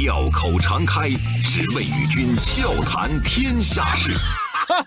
[0.00, 1.10] 笑口常开，
[1.42, 4.12] 只为与君笑谈天下事。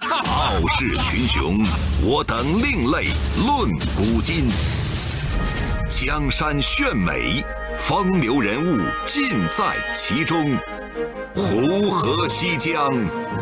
[0.07, 1.61] 傲视群雄，
[2.01, 3.09] 我等另类
[3.45, 4.47] 论古今。
[5.89, 7.43] 江山炫美，
[7.75, 10.57] 风流人物尽在其中。
[11.35, 12.89] 湖河西江，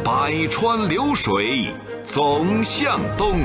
[0.04, 1.72] 百川流水
[2.04, 3.42] 总向东。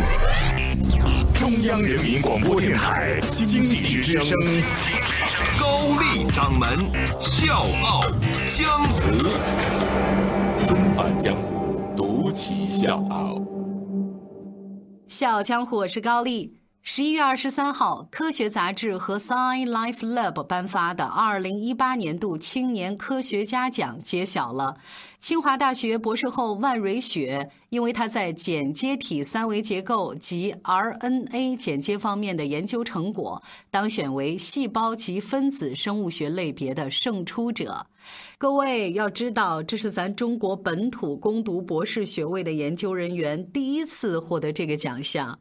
[1.44, 4.34] 中央人民广播电台经济之声，
[5.60, 6.66] 高丽掌门
[7.20, 8.00] 笑傲
[8.46, 9.28] 江湖，
[10.66, 13.42] 重返江湖，独骑笑傲。
[15.06, 16.63] 笑傲江湖，我是高丽。
[16.86, 24.76] 十一月二十三号，科学杂志和 Science Life Lab 颁发的二零一八年度青年科学家奖揭晓了。
[25.18, 37.86] 清华大学博士后万蕊雪，因为她在剪接体三维结构及 RNA 剪接方面的研究成果，当选为细胞及分子生物学类别的胜出者。
[38.38, 45.38] 各位要知道，这是咱中国本土攻读博士学位的研究人员第一次获得这个奖项。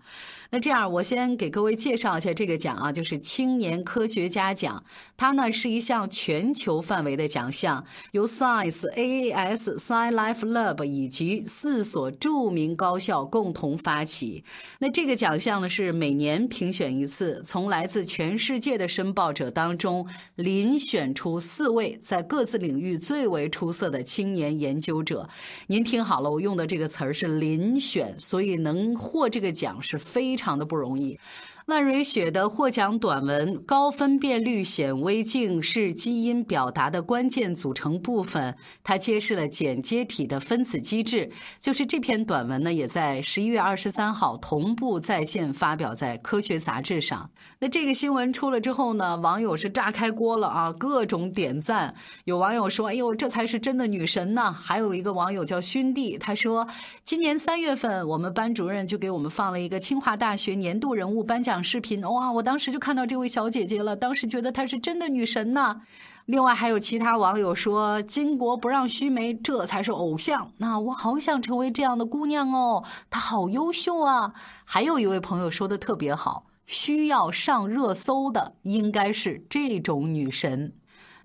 [0.50, 4.84] 那这样，我先给各位介绍一下这个奖啊，就是青年科学家奖。
[5.18, 14.44] 它呢是一项全球范围的奖项，由 Science、AAS、Science Life Lab 以及四所著名高校共同发起。
[14.78, 25.28] 那这个奖项呢是每年评选一次，从来自全世界的申报者当中遴选出四位在各自领域最为出色的青年研究者。
[25.68, 30.44] 您听好了，我用的这个词儿是遴选，所以能获这个奖是非常。
[30.44, 31.18] 非常的不容易。
[31.68, 38.52] 万蕊雪的获奖短文《高分辨率显微镜是基因表达的关键组成部分》，
[38.84, 41.32] 它揭示了剪接体的分子机制。
[41.62, 47.30] 就是这篇短文呢，也在十一月二十三号同步在线发表在科学杂志上。
[47.60, 51.96] 那这个新闻出了之后呢，网友是炸开锅了啊，各种点赞。
[52.26, 56.68] 有网友说：“哎呦，这才是真的女神呢！”还有一个网友叫勋弟，他说
[57.06, 62.32] ：“今年三月份，我们班主任就给我们放了一个清华大学年度人物颁奖。”讲视频哇！
[62.32, 65.84] 我当时就看到这位小姐姐了，当时觉得她是真的女神呢。
[66.26, 74.34] 另外还有其他网友说：“巾帼不让须眉，这才是偶像。”那我好想成为这样的姑娘哦，她好优秀啊！
[74.66, 80.74] 还有一位朋友说的特别好，需要上热搜的应该是这种女神。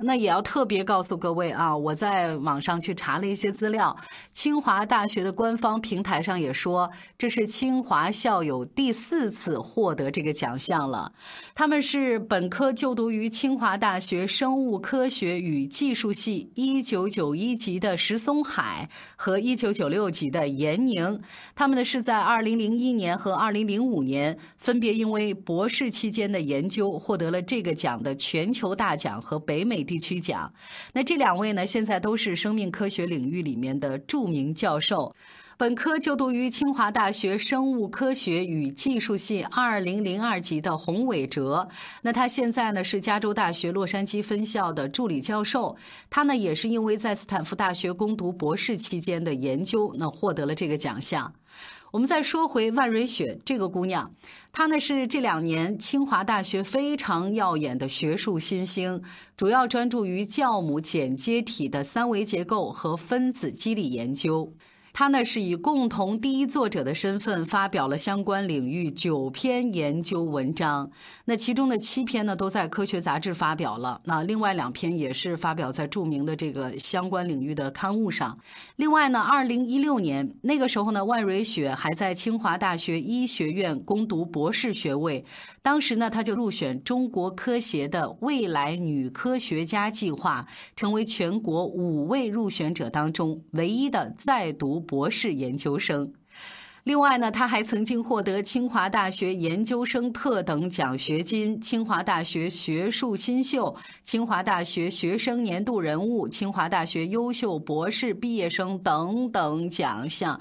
[0.00, 3.96] 那也要特别告诉各位啊，我在网上去查了一些资料，
[4.32, 6.88] 清华大学的官方平台上也说，
[7.18, 11.12] 这是清华校友第四次获得这个奖项了。
[11.52, 21.20] 他们是本科就读于清华大学生物科学与技术系一九九一级的石松海和一九九六级的严宁，
[21.56, 29.87] 他们呢是在二零零一年和二零零五年分别因为博士期间的研究获得了这个奖的全球大奖和北美。
[29.88, 30.52] 地区奖，
[30.92, 35.16] 那这两位呢，现在都是生命科学领域里面的著名教授。
[35.56, 41.68] 本科就读于清华大学生物科学与技术系二零零二级的洪伟哲，
[42.02, 45.76] 那他现在呢是加州大学洛杉矶分校的助理教授。
[46.08, 51.32] 他呢也是因为在斯坦福大学攻读博士期间的研究，那获得了这个奖项。
[51.90, 54.12] 我们再说回万蕊雪这个姑娘，
[54.52, 59.02] 她呢是这两年清华大学非常耀眼的学术新星，
[59.36, 64.52] 主要专注于酵母剪接体的三维结构和分子机理研究。
[64.98, 70.90] 他呢是以共同第一作者的身份发表了相关领域九篇研究文章，
[71.24, 78.36] 那其中的七篇呢都在科学杂志发表了，那另外两篇也是发表在著名的这个相关领域的刊物上。
[78.74, 85.24] 另外呢，二零一六年那个时候呢，万蕊雪还在清华大学医学院攻读博士学位，
[85.68, 94.80] 当时呢，他就入选中国科协的未来女科学家计划，成为全国五位入选者当中唯一的在读。
[94.80, 96.10] 博士研究生，
[96.84, 110.40] 另外呢，他还曾经获得清华大学研究生特等奖学金、清华大学学术新秀、清华大学学生年度人物、清华大学优秀博士毕业生等等奖项。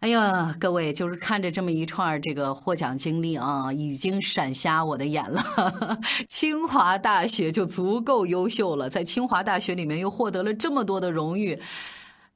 [0.00, 5.42] 哎呀，各位，就是看着这么一串这个获奖经历啊，已经闪瞎我的眼了。
[6.28, 11.58] 清华大学就足够优秀了，在清华大学里面又获得了这么多的荣誉。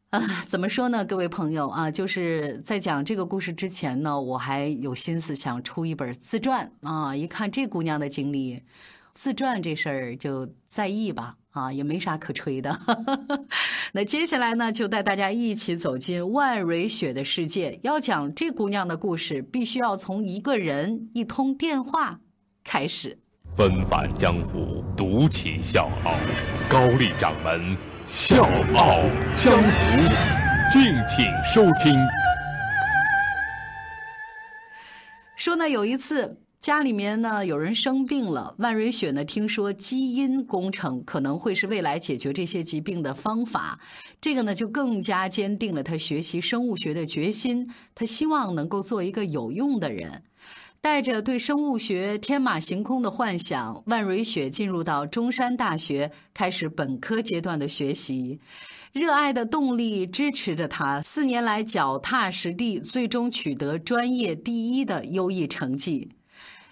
[0.09, 7.15] 啊，怎么说呢，各位朋友啊，就是在讲这个故事之前呢，我还有心思想出一本自传啊。
[7.15, 8.63] 一看这姑娘的经历，
[9.13, 12.79] 自传这事儿就在意吧啊，也没啥可吹的。
[13.93, 17.79] 那接下来呢，就带大家一起走进万蕊雪的世界。
[17.83, 22.21] 要讲这姑娘的故事，必须要从一个人一通电话
[22.63, 23.19] 开始。
[23.57, 26.15] 纷繁江湖，独起笑傲，
[26.69, 27.77] 高丽掌门。
[28.07, 28.45] 笑
[28.75, 29.03] 傲
[29.35, 29.99] 江湖，
[30.73, 31.95] 敬请收听。
[35.37, 43.81] 说呢，有一次家里面呢有人生病了，万蕊雪呢听说基因工程可能会是未来解决这些疾病的方法，
[44.21, 47.67] 这个呢就更加坚定了她学习生物学的决心。
[47.95, 50.23] 她希望能够做一个有用的人。
[50.83, 58.39] 带着对生物学天马行空的幻想，万蕊雪进入到中山大学，开始本科阶段的学习。
[58.93, 66.11] 热爱的动力支持着他，四年来脚踏实地，最终取得专业第一的优异成绩。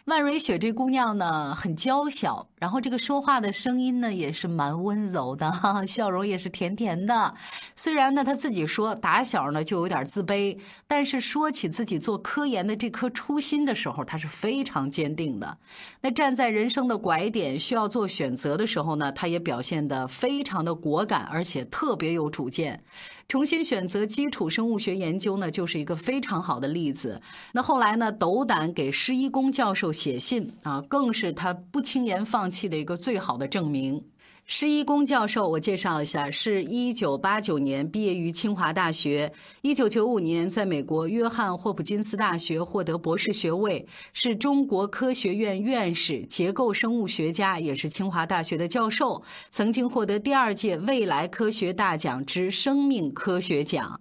[0.08, 5.52] 万蕊雪这姑娘呢，很娇小，然后这个说话的声音呢，也是蛮温柔的，
[5.86, 7.34] 笑容也是甜甜的。
[7.76, 15.58] 虽然呢，她自己说打小呢就有点自卑，但是说起自己做科研的这颗初心的时候，她是非常坚定的。
[16.00, 22.82] 那站在人生的拐点需要做选择的时候呢，她也表现得非常的果敢，而且特别有主见。
[23.28, 27.20] 重新选择基础生物学研究呢，就是一个非常好的例子。
[27.52, 34.02] 那后来呢，斗胆给施一公教授写信啊，更是他不轻言放弃的一个最好的证明。
[34.50, 39.30] 施一公教授，我介绍一下，是一九八九年毕业于清华大学，
[39.60, 54.00] 一九九五年在美国约翰霍普金斯大学获得博士学位，是中国科学院院士、结构生物学家，也是清华大学的教授，曾经获得第二届未来科学大奖之生命科学奖。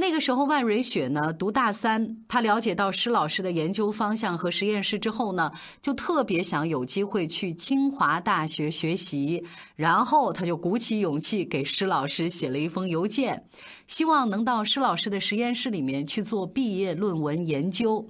[0.00, 5.50] 那个时候，万蕊雪呢读大三，她了解到施老师的研究方向和实验室之后呢，
[5.82, 9.44] 就特别想有机会去清华大学学习。
[9.74, 13.44] 然后，她就鼓起勇气给施老师写了一封邮件，
[13.88, 18.06] 希望能到施老师的实验室里面去做毕业论文研究。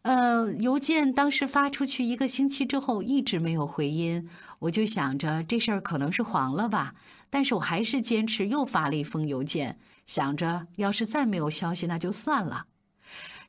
[0.00, 4.26] 呃，邮件当时发出去一个星期之后，一直没有回音，
[4.58, 6.94] 我就想着这事儿可能是黄了吧。
[7.28, 9.78] 但是我还是坚持又发了一封邮件。
[10.10, 12.64] 想着，要是再没有消息，那就算了。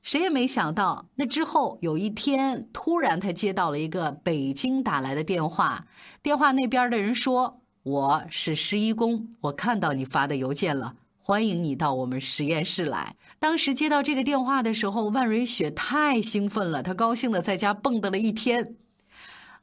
[0.03, 5.87] 谁也没想到，那之后有一天，突然他接到了一个北京打来的电话。
[6.21, 18.75] 电话那边的人说：“我是施一公，我看到你发的邮件了，欢迎你到我们实验室来。”当时接到这个电话的时候，万蕊雪太兴奋了，她高兴的在家蹦跶了一天。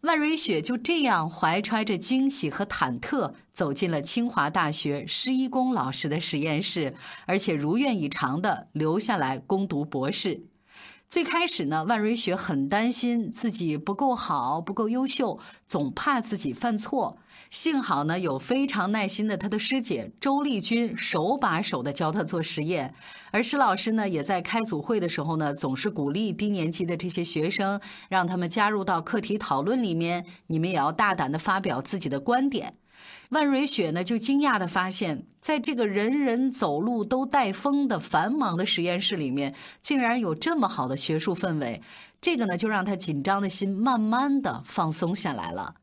[0.02, 6.94] 万蕊雪就这样怀揣着惊喜和忐忑走进了清华大学施一公老师的实验室，
[7.26, 10.40] 而且如愿以偿的留下来攻读博士。
[11.08, 17.16] 最开始呢，万蕊雪很担心自己不够好、不够优秀，总怕自己犯错。
[17.48, 22.94] 幸好呢，有非常耐心的他的师姐周丽君手把手的教他做实验，
[23.30, 32.74] 而施老师呢，也在开组会的时候呢，总是鼓励低年级的这些学生，让他们加入到课题讨论里面，你们也要大胆的发表自己的观点。
[33.30, 41.82] 万蕊雪呢，就惊讶的发现，在这个人人走路都带风的繁忙的实验室里面，竟然有这么好的学术氛围，
[42.20, 45.74] 这个呢，就让他紧张的心慢慢的放松下来了。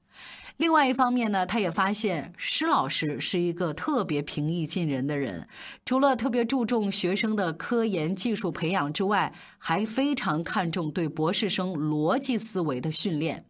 [0.58, 5.48] 另外一方面呢，他也发现施老师是一个特别平易近人的人，
[5.84, 13.46] 除了特别注重学生的科研技术培养之外，还非常看重对博士生逻辑思维的训练。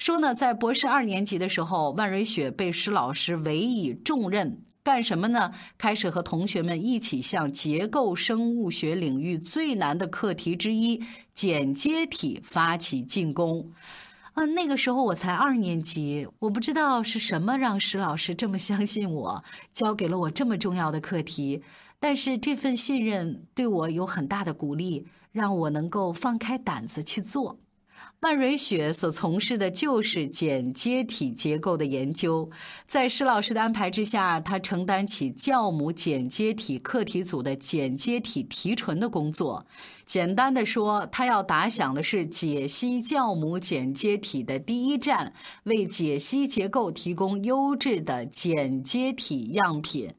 [0.00, 5.52] 说呢，在博士二年级的时候，万蕊雪被施老师委以重任，干什么呢？
[5.76, 11.02] 开始和同学们一起向结构生物学领域最难的课题之一——
[11.36, 13.70] 剪接体发起进攻。
[14.32, 21.62] 啊，那个时候我才二年级，我不知道是什么让石老师这么相信我，交给了我这么重要的课题。
[21.98, 27.58] 但是这份信任对我有很大的鼓励，让我能够放开胆子去做。
[28.20, 32.50] 万蕊雪所从事的就是剪接体结构的研究，
[32.86, 39.64] 在施老师的安排之下，他承担起酵母剪接体课题组的剪接体提纯的工作。
[40.04, 50.10] 简单的说，他要打响的是解析酵母剪接体的第一站，为解析结构提供优质的剪接体样品。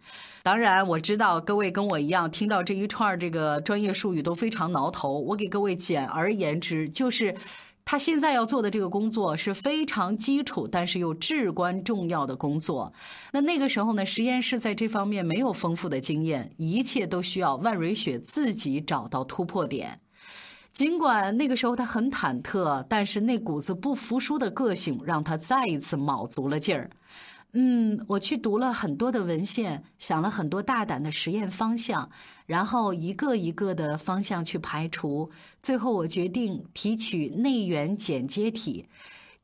[0.41, 5.19] 当然，我知道各位跟我一样，听到这一串这个专业术语都非常挠头。
[5.19, 7.35] 我给各位简而言之，就是。
[7.83, 12.93] 他现在要做的这个工作是非常基础，但是又至关重要的工作。
[13.33, 19.99] 那那个时候呢，实验室在这方面没有丰富的经验，一切都需要万蕊雪自己找到突破点。
[20.71, 26.89] 尽管那个时候他很忐忑，但是那股子不服输的个性让他再一次卯足了劲儿。
[27.53, 32.09] 嗯，我去读了很多的文献，想了很多大胆的实验方向，
[32.45, 35.29] 然后一个一个的方向去排除，
[35.61, 38.87] 最后我决定提取内源剪接体。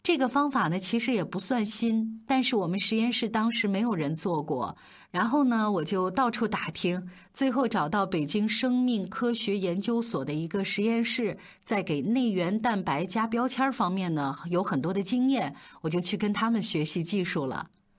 [0.02, 4.78] 这个方法呢，其实也不算新，但是我们实验室当时没有人做过。
[5.12, 17.68] 然后呢，我就到处打听，最后找到北京生命科学研究所的一个实验室，在给内源蛋白加标签方面呢有很多的经验，我就去跟他们学习技术了。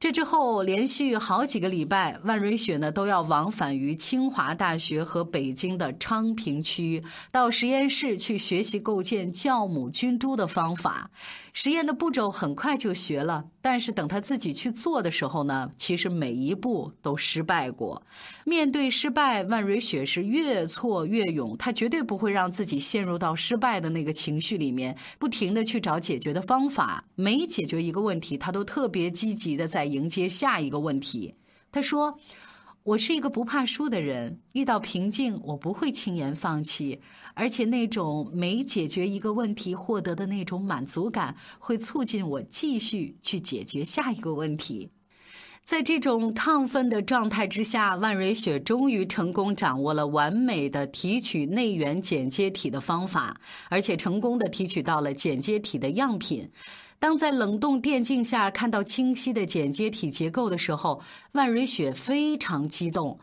[0.00, 11.10] 这之后，连续好几个礼拜，万蕊雪呢都要往返于清华大学和北京的昌平区，到实验室去学习构建酵母菌株的方法。
[11.52, 18.00] 实验的步骤很快就学了，但是等他自己去做的时候呢，其实每一步都失败过。
[18.44, 27.04] 面对失败，万蕊雪是越挫越勇，他绝对不会让自己陷入到失败的那个情绪里面，不停的去找解决的方法。
[27.16, 31.34] 每解决一个问题，他都特别积极的在迎接下一个问题。
[31.72, 32.18] 他说。
[32.82, 36.98] 我是一个不怕输的人，遇到瓶颈我不会轻言放弃，
[37.34, 44.90] 而且那种每解决一个问题获得的那种满足感，会促进我继续去解决下一个问题。
[45.62, 56.50] 在这种亢奋的状态之下，万蕊雪终于成功掌握了完美的提取内源剪接体的方法，而且成功的提取到了剪接体的样品。
[57.00, 61.00] 当在冷冻电镜下看到清晰的剪接体结构的时候，
[61.32, 63.18] 万蕊雪非常激动。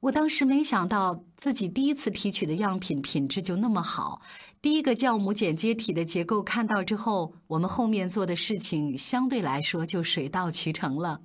[0.00, 4.22] 我当时没想到自己第一次提取的样品品质就那么好。
[4.62, 11.20] 第一个酵母剪接体的结构看到之后，我们后面做的事情相对来说就水到渠成了。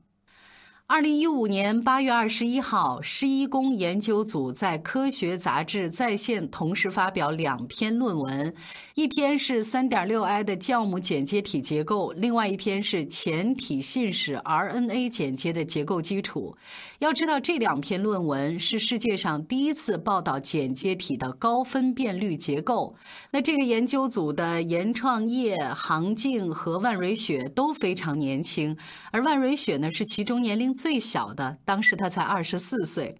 [0.85, 8.53] 二零一五年八月二十一号，施一公研究组在《科学》杂志在线同时发表两篇论文，
[8.93, 16.55] 一篇是三点六 I 的酵母剪接体结构，另外一篇是前体信使 RNA 剪接的结构基础。
[16.99, 22.93] 要知道，这两篇论文是世界上第一次报道剪接体的高分辨率结构。
[23.31, 28.77] 那这个研究组的严创业、杭静和万蕊雪都非常年轻，
[29.11, 30.72] 而万蕊雪呢是其中年龄。
[30.73, 33.15] 最小的，当时他才二十四岁。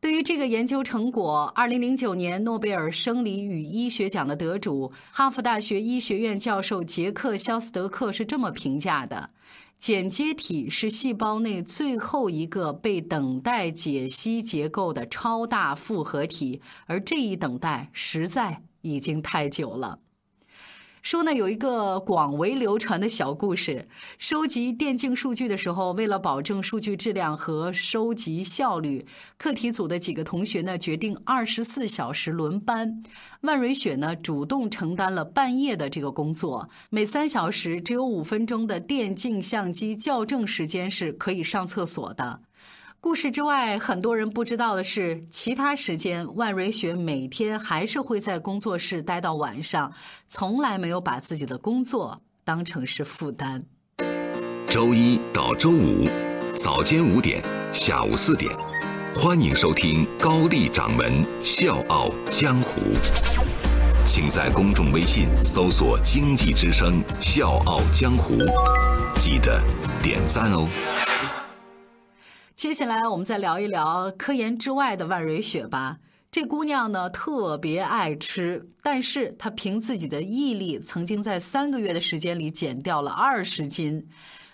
[0.00, 9.30] 对于这个研究成果，二零零九年诺贝尔生理与医学奖的得主、哈佛大学医学院教授杰克·肖斯德克是这么评价的：
[9.78, 19.98] 剪接体是细胞内最后一个被等待解析结构的超大复合体，而这一等待实在已经太久了。
[21.06, 23.86] 说呢，有一个广为流传的小故事：
[24.18, 29.06] 收集电竞数据的时候，为了保证数据质量和收集效率，
[29.38, 33.04] 课题组的几个同学呢决定二十四小时轮班。
[33.42, 42.40] 万蕊雪呢主动承担了半夜的这个工作，每三小时只有五分钟的电竞相机校正时间是可以上厕所的。
[43.00, 49.92] 故事之外，很多人不知道的是，其他时间万蕊雪每天还是会在工作室待到晚上，
[50.26, 53.64] 从来没有把自己的工作当成是负担。
[54.68, 56.08] 周一到周五
[56.56, 58.50] 早间五点，下午四点，
[59.14, 62.80] 欢迎收听高丽掌门笑傲江湖，
[64.04, 68.36] 请在公众微信搜索“经济之声笑傲江湖”，
[69.20, 69.62] 记得
[70.02, 70.68] 点赞哦。
[72.56, 75.98] 接下来我们再聊一聊科研之外的万蕊雪吧。
[76.30, 84.08] 这姑娘呢特别爱吃，但是她凭自己的毅力，曾经在三个月的时间里减掉了二十斤。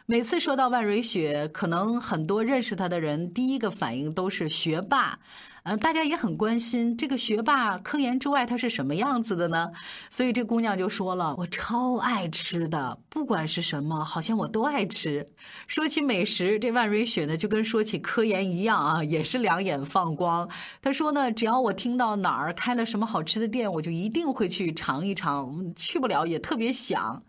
[0.06, 5.16] 每次说到万蕊雪，可能很多认识她的人第一个反应都是学霸。
[5.64, 9.70] 嗯，大家也很关心这个学霸科研之外他是什么样子的呢？
[10.10, 15.24] 所以这姑娘就说了：“我超爱吃的，不管是什么，好像我都爱吃。”
[15.68, 20.48] 说起美食，这万蕊雪呢就跟说起科研一样啊，也是两眼放光。
[20.80, 27.22] 她说呢，只要我听到哪儿开了什么好吃的店，我就一定会去尝一尝，去不了也特别想。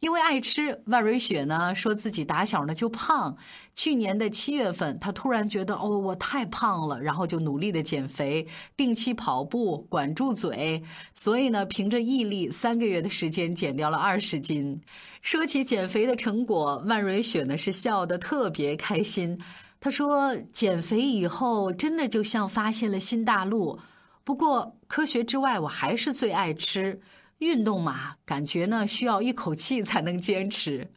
[0.00, 3.36] 因为爱吃，万蕊雪呢说自己打小呢就胖。
[3.74, 10.82] 去年的七月份，她突然觉得哦，我太胖了，然后就努力的减肥，定期跑步，管住嘴。
[11.14, 14.80] 所以呢，凭着毅力，三个月的时间减掉了二十斤。
[15.20, 19.38] 说起减肥的成果，万蕊雪呢是笑得特别开心。
[19.80, 23.78] 她说，减肥以后真的就像发现了新大陆。
[24.24, 27.00] 不过科学之外，我还是最爱吃。
[27.40, 30.90] 运动嘛，感觉呢需要一口气才能坚持，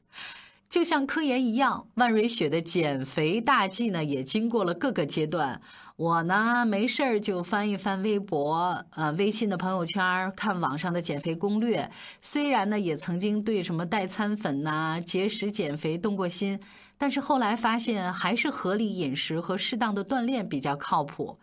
[0.69, 1.87] 就像科研一样。
[1.95, 5.59] 万蕊雪的减肥大计呢，也经过了各个阶段。
[5.95, 11.89] 我呢，没事儿就翻一翻微博、呃微信的朋友圈，看网上的减肥攻略。
[12.21, 16.59] 虽然呢，也曾经对什么代餐粉呐、节食减肥动过心，
[16.97, 21.37] 但是后来发现还是合理饮食和适当的锻炼比较靠谱。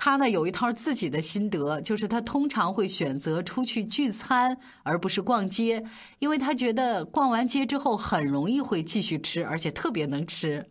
[0.00, 5.84] 他呢有一套自己的心得，就是他通常会选择出去聚餐，而不是逛街，
[6.20, 10.64] 因为他觉得逛完街之后很容易会继续吃，而且特别能吃。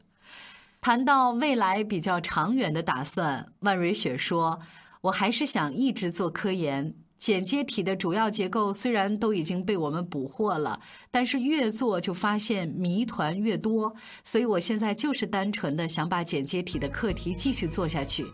[0.80, 4.58] 谈到未来比较长远的打算，万蕊雪说
[5.02, 6.96] ：“我还是想一直做科研。
[7.20, 13.94] 剪接体的主要结构虽然都已经被我们捕获了，但是越做就发现谜团越多。
[14.24, 18.26] 所以我现在就是单纯的想把剪接体的课题继续做下去。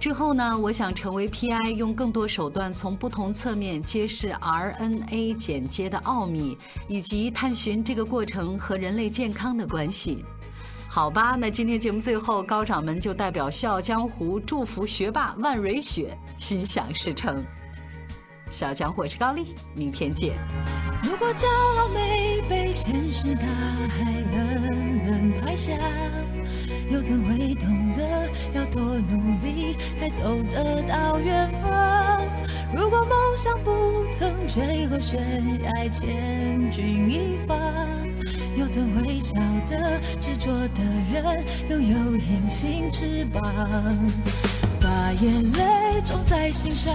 [0.00, 6.58] 之后呢，我想成为 PI，用更多手段从不同侧面揭示 RNA 剪接的奥秘，
[6.88, 10.24] 以及探寻这个过程和人类健康的关系。”
[10.90, 17.42] 好吧，那今天节目最后，高掌门就代表《笑傲江湖》祝福学霸万蕊雪心想事成。
[18.52, 20.34] 小江湖，我是高丽，明天见。
[21.02, 23.46] 如果骄傲没被现实大
[23.88, 25.72] 海冷冷拍下，
[26.90, 32.20] 又怎会懂得要多努力才走得到远方？
[32.76, 35.18] 如果梦想不曾坠落悬
[35.62, 37.56] 崖，千钧一发。
[38.54, 39.34] 又怎会晓
[39.70, 43.42] 得执着的人拥有隐形翅膀？
[44.78, 46.94] 把眼泪种在心上，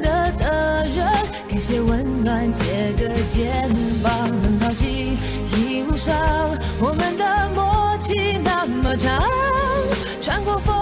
[1.61, 3.69] 些温暖，借个肩
[4.01, 5.15] 膀，很好奇
[5.55, 6.17] 一路上
[6.79, 9.21] 我们的默契那么长，
[10.19, 10.75] 穿过风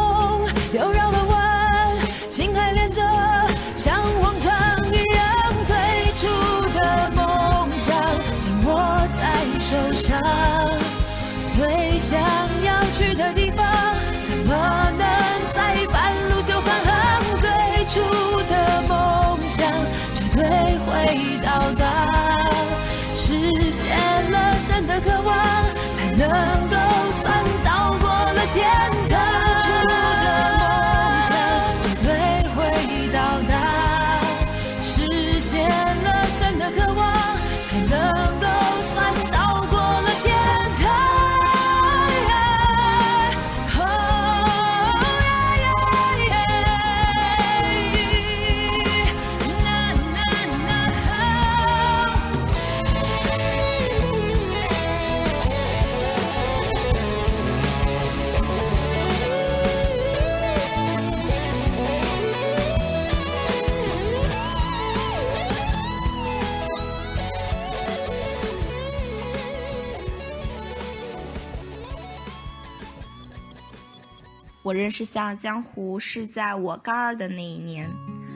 [74.69, 77.89] 我认识《笑傲江湖》是在我高二的那一年，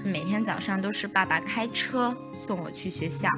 [0.04, 2.12] 每天早上都是爸爸开车
[2.48, 3.30] 送我去学校。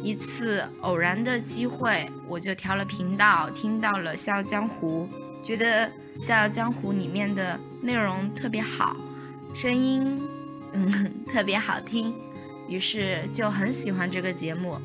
[0.00, 5.08] 一次偶然的机会，我就调了频道，听到了《笑傲江湖》，
[5.44, 5.88] 觉得
[6.24, 8.94] 《笑傲江湖》里面的内容特别好，
[9.52, 10.22] 声音
[10.72, 12.14] 嗯 特别好听，
[12.68, 14.78] 于是就很喜欢这个节目。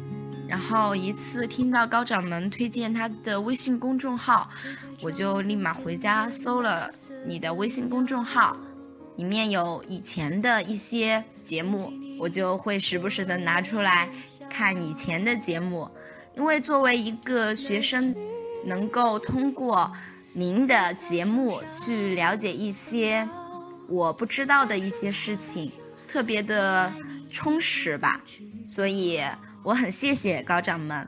[0.52, 4.50] 然后一次听到高掌门推荐他的微信公众号，
[5.02, 6.92] 我就立马回家搜了
[7.26, 8.58] 你的微信公众号，
[9.16, 14.10] 里面有以前的一些节目，我就会时不时的拿出来
[14.50, 15.90] 看以前的节目，
[16.36, 18.14] 因为作为一个学生，
[18.66, 19.90] 能够通过
[20.34, 23.26] 您的节目去了解一些
[23.88, 25.72] 我不知道的一些事情，
[26.10, 26.92] 特别的
[27.32, 28.20] 充实吧，
[28.68, 29.22] 所以。
[29.64, 31.08] 我很谢谢高掌门，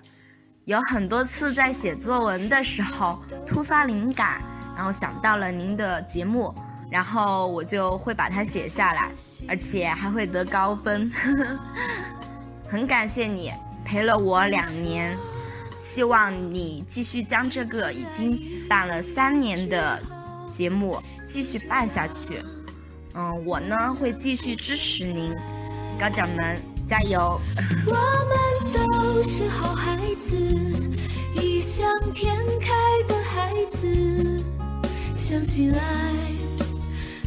[0.66, 4.40] 有很多次在写作文的时候突发灵感，
[4.76, 6.54] 然后想到了您的节目，
[6.92, 9.12] 然后我就会把它写下来，
[9.48, 11.10] 而且还会得高分。
[12.70, 13.52] 很感谢你
[13.84, 15.18] 陪了我两年，
[15.82, 18.40] 希望你继续将这个已经
[18.70, 20.00] 办了三年的
[20.46, 22.44] 节目继续办下去。
[23.16, 25.36] 嗯，我呢会继续支持您，
[26.00, 26.73] 高掌门。
[26.88, 27.40] 加油。
[27.86, 30.36] 我们都是好孩子
[31.36, 32.74] 异想天开
[33.08, 34.44] 的孩子
[35.16, 35.80] 相信爱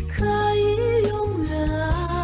[0.08, 2.15] 可以永远啊